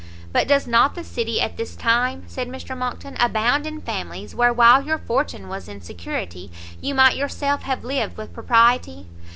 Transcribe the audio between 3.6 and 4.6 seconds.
in families where,